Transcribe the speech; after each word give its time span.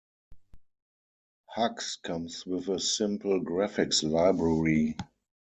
Hugs 1.45 1.99
comes 2.01 2.43
with 2.47 2.69
a 2.69 2.79
simple 2.79 3.39
graphics 3.39 4.01
library. 4.01 4.97